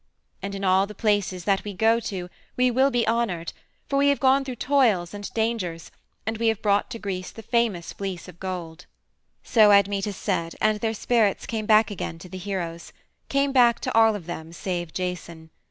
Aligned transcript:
And 0.41 0.55
in 0.55 0.63
all 0.63 0.87
the 0.87 0.95
places 0.95 1.43
that 1.43 1.63
we 1.63 1.73
go 1.75 1.99
to 1.99 2.27
we 2.57 2.71
will 2.71 2.89
be 2.89 3.05
honored, 3.05 3.53
for 3.85 3.97
we 3.97 4.07
have 4.07 4.19
gone 4.19 4.43
through 4.43 4.55
toils 4.55 5.13
and 5.13 5.31
dangers, 5.35 5.91
and 6.25 6.39
we 6.39 6.47
have 6.47 6.59
brought 6.63 6.89
to 6.89 6.97
Greece 6.97 7.29
the 7.29 7.43
famous 7.43 7.93
Fleece 7.93 8.27
of 8.27 8.39
Gold." 8.39 8.87
So 9.43 9.71
Admetus 9.71 10.17
said, 10.17 10.55
and 10.59 10.79
their 10.79 10.95
spirits 10.95 11.45
came 11.45 11.67
back 11.67 11.91
again 11.91 12.17
to 12.17 12.29
the 12.29 12.39
heroes 12.39 12.93
came 13.29 13.51
back 13.51 13.79
to 13.81 13.93
all 13.93 14.15
of 14.15 14.25
them 14.25 14.53
save 14.53 14.91
Jason. 14.91 15.51